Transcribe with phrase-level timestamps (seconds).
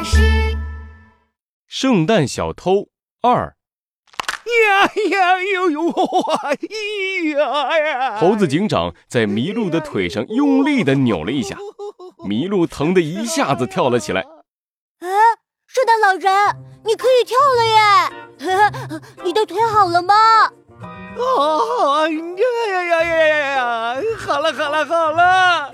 [0.00, 0.56] 巴士。
[1.66, 2.88] 圣诞小偷
[3.20, 3.54] 二，
[4.46, 8.16] 呀呀呦呦哇呀呀！
[8.18, 11.58] 猴子警长在麋鹿的腿上用力的扭了一下，
[12.24, 14.22] 麋鹿疼得一下子跳了起来。
[15.00, 15.06] 哎，
[15.66, 16.56] 圣诞老人，
[16.86, 19.00] 你可以跳了耶！
[19.22, 20.14] 你的腿好了吗？
[20.14, 22.16] 啊呀
[22.70, 23.38] 呀呀呀呀
[23.96, 24.02] 呀！
[24.18, 25.70] 好了好了好了，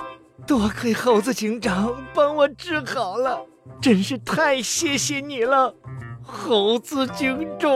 [0.48, 3.40] 多亏猴子警长帮我治好了，
[3.80, 5.74] 真是太谢谢你了，
[6.22, 7.70] 猴子警长。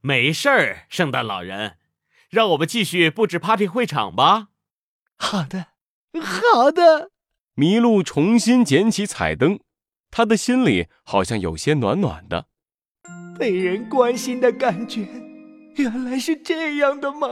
[0.00, 1.76] 没事儿，圣诞老人，
[2.30, 4.48] 让我们继续布置 party 会场吧。
[5.16, 5.68] 好的，
[6.20, 7.10] 好的。
[7.56, 9.58] 麋鹿重新捡起彩灯，
[10.10, 12.46] 他的心里好像有些暖暖的。
[13.38, 15.08] 被人关心的感觉，
[15.76, 17.28] 原来是这样的吗？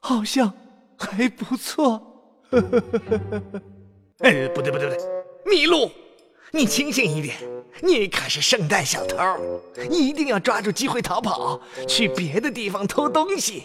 [0.00, 0.54] 好像
[0.98, 2.46] 还不错。
[4.20, 4.98] 哎，不对不对不对，
[5.46, 5.90] 麋鹿，
[6.52, 7.36] 你清醒一点，
[7.82, 9.16] 你可是圣诞小偷，
[9.90, 13.64] 一定要抓住机会逃跑，去别的地方偷东西。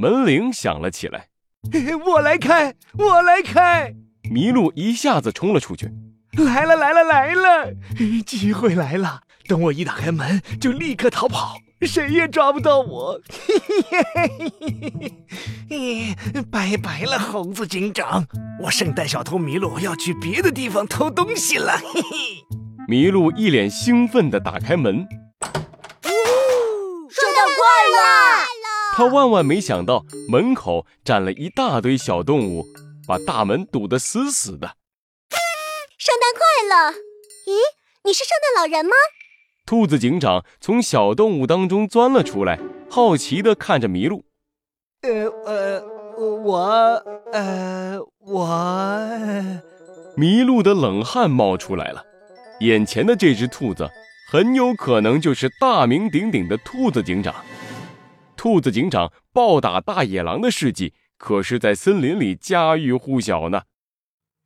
[0.00, 1.28] 门铃响了起来，
[2.06, 3.92] 我来开，我来开。
[4.30, 5.90] 麋鹿一下子冲了出去。
[6.32, 7.72] 来了来了来了，
[8.24, 9.22] 机会来了！
[9.48, 11.56] 等我一打开门，就立刻逃跑，
[11.86, 13.20] 谁也抓不到我。
[16.50, 18.26] 拜拜了，猴子警长！
[18.62, 21.78] 我圣诞小偷麋鹿要去别的地方偷东西了。
[21.78, 22.08] 嘿嘿。
[22.88, 25.06] 麋鹿一脸兴奋地打开门，
[26.02, 26.12] 圣
[27.34, 27.58] 诞快
[27.92, 27.98] 乐！
[28.96, 32.66] 他万万没想到门口站了一大堆小动物，
[33.06, 34.76] 把大门堵得死死的。
[35.98, 36.94] 圣诞快乐！
[37.46, 37.58] 咦，
[38.04, 38.96] 你是圣诞老人吗？
[39.68, 42.58] 兔子警长从小动物当中钻了出来，
[42.90, 44.24] 好奇地看着麋鹿。
[45.02, 45.82] 呃呃，
[46.42, 46.58] 我
[47.34, 48.48] 呃我……
[50.16, 52.02] 麋鹿的冷汗冒出来了，
[52.60, 53.86] 眼前的这只兔子
[54.30, 57.34] 很有可能就是大名鼎鼎的兔子警长。
[58.38, 63.64] 兔子警长暴打大野狼的事迹可是在森林里家喻户晓呢。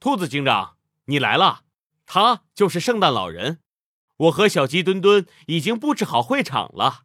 [0.01, 0.71] 兔子警长，
[1.05, 1.61] 你来了，
[2.07, 3.61] 他就是圣诞老人。
[4.23, 7.01] 我和小鸡墩墩已经布置好会场了，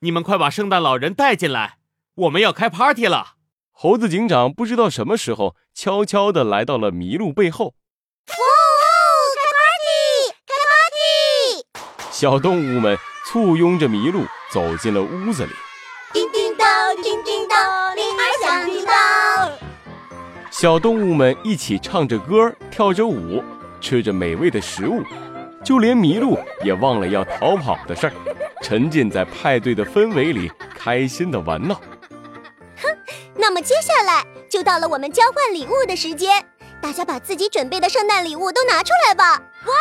[0.00, 1.78] 你们快把圣诞老人带进来，
[2.16, 3.34] 我们要开 party 了。
[3.70, 7.66] 猴子警长不知道什么时候悄悄地来到了麋鹿背后。
[7.66, 8.46] 呜呜，
[9.36, 10.54] 开 party，开
[11.62, 12.10] party！
[12.10, 15.52] 小动物们簇拥着麋鹿走进了屋子里。
[16.12, 19.52] 叮叮当，叮叮当，铃儿响叮当。
[20.50, 23.44] 小动物们一起唱着歌，跳着舞，
[23.80, 25.04] 吃着美味的食物。
[25.66, 28.12] 就连麋鹿也忘了要逃跑的事儿，
[28.62, 31.74] 沉浸在派对的氛围里，开心的玩闹。
[32.76, 32.88] 哼，
[33.34, 36.30] 那么接下来就到了我们交换礼物的时间，
[36.80, 39.42] 大家把自己准备的圣诞礼物都拿出来吧！
[39.66, 39.74] 哇，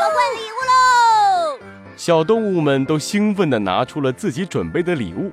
[0.00, 1.58] 交换礼物喽！
[1.96, 5.30] 小动物们都兴奋地拿出了自己准备的礼物，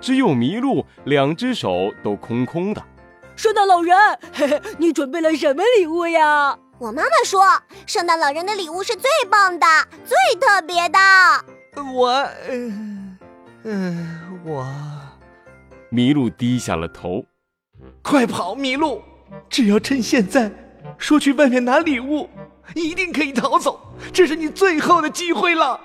[0.00, 2.80] 只有麋鹿两只手都空空的。
[3.34, 3.96] 圣诞老人，
[4.32, 6.56] 嘿嘿，你准备了什么礼物呀？
[6.78, 7.44] 我妈妈说，
[7.88, 9.66] 圣诞老人的礼物是最棒的、
[10.06, 10.98] 最特别的。
[11.92, 12.08] 我，
[12.48, 13.18] 嗯、
[13.64, 14.64] 呃，我……
[15.90, 17.24] 麋鹿低下了头。
[18.00, 19.02] 快跑，麋鹿！
[19.50, 20.52] 只要趁现在，
[20.96, 22.30] 说去外面拿礼物，
[22.76, 23.92] 一定可以逃走。
[24.12, 25.80] 这是你最后的机会了。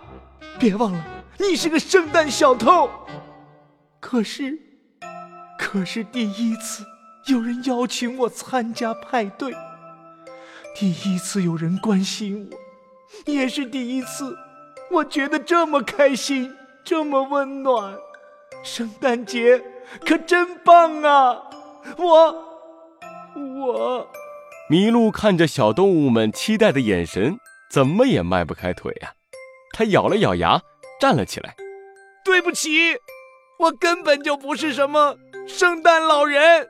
[0.60, 1.04] 别忘了，
[1.40, 2.88] 你是个圣诞小偷。
[4.00, 4.60] 可是，
[5.58, 6.86] 可是第一次
[7.26, 9.56] 有人邀请我参加派对。
[10.76, 12.50] 第一次有人关心
[13.26, 14.36] 我，也是第一次，
[14.90, 17.96] 我觉得这么开心，这么温暖。
[18.64, 19.62] 圣诞节
[20.06, 21.44] 可真棒啊！
[21.98, 22.36] 我，
[23.36, 24.08] 我……
[24.70, 27.38] 麋鹿看着小动物们期待的眼神，
[27.70, 29.14] 怎么也迈不开腿呀。
[29.74, 30.62] 他咬了咬牙，
[31.00, 31.56] 站了起来。
[32.26, 32.98] 对不起，
[33.60, 36.70] 我根本就不是什么圣诞老人。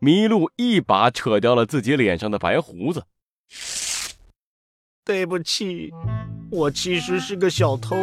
[0.00, 3.02] 麋鹿一把扯掉了自己脸上的白胡子。
[5.04, 5.90] 对不起，
[6.50, 7.96] 我其实是个小偷。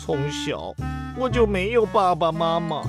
[0.00, 0.74] 从小
[1.16, 2.82] 我就没有爸爸妈妈，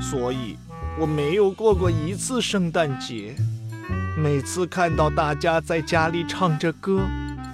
[0.00, 0.56] 所以
[0.98, 3.34] 我没有过过一次圣诞节。
[4.16, 7.00] 每次看到大家在家里唱着歌，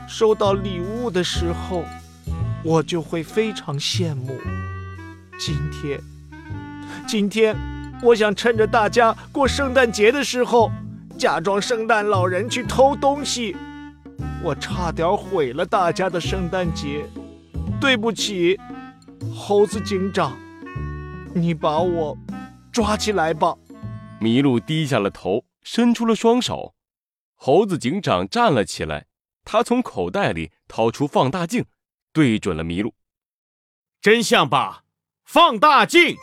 [0.09, 1.85] 收到礼物的时候，
[2.63, 4.39] 我就会非常羡慕。
[5.39, 6.01] 今天，
[7.07, 7.74] 今天。
[8.05, 10.71] 我想趁着大家过圣诞节的时候，
[11.19, 13.57] 假装圣诞老人去偷东西。
[14.43, 17.09] 我差点毁了大家的圣诞节，
[17.81, 18.61] 对不起，
[19.35, 20.37] 猴子警长，
[21.35, 22.15] 你把我
[22.71, 23.55] 抓起来吧。
[24.21, 26.75] 麋鹿低下了头，伸出了双手。
[27.35, 29.07] 猴子警长站了起来，
[29.47, 31.65] 他从口袋里掏出放大镜，
[32.13, 32.93] 对准了麋鹿。
[34.03, 34.85] 真相吧，
[35.25, 36.17] 放大镜！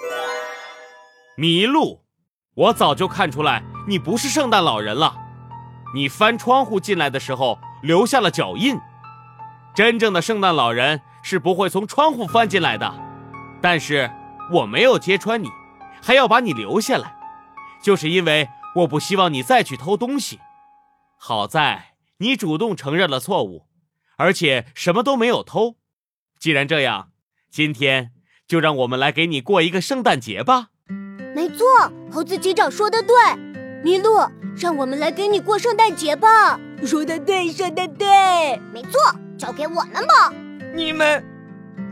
[1.42, 2.04] 麋鹿，
[2.54, 5.18] 我早就看出来你不是圣诞老人了。
[5.96, 8.78] 你翻窗户进来的时候留下了脚印。
[9.74, 12.94] 真正的圣诞老人是不会从窗户翻进来的。
[13.60, 14.12] 但是
[14.52, 15.50] 我没有揭穿你，
[16.00, 17.16] 还要把你留下来，
[17.82, 20.40] 就是因为我不希望你再去偷东西。
[21.18, 23.66] 好在你主动承认了错误，
[24.16, 25.78] 而且什么都没有偷。
[26.38, 27.10] 既然这样，
[27.50, 28.12] 今天
[28.48, 30.68] 就让我们来给你过一个圣诞节吧。
[31.34, 31.66] 没错，
[32.12, 33.16] 猴子警长说的对，
[33.84, 34.20] 麋鹿，
[34.58, 36.60] 让我们来给你过圣诞节吧。
[36.86, 38.08] 说的对，说的对，
[38.74, 39.00] 没错，
[39.38, 40.34] 交给我们吧。
[40.74, 41.24] 你们，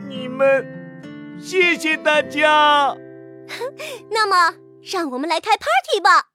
[0.07, 0.65] 你们，
[1.41, 2.95] 谢谢大家。
[4.09, 4.53] 那么，
[4.91, 6.27] 让我们来开 party 吧，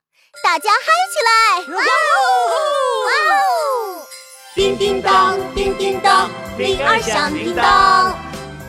[0.43, 1.77] 大家嗨起来！
[1.77, 1.87] 哇哦，
[3.07, 4.07] 哇哦！
[4.55, 8.17] 叮叮当，叮叮当，铃儿响叮当，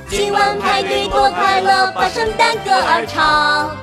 [0.09, 3.75] 今晚派对多快乐，把圣诞歌儿唱。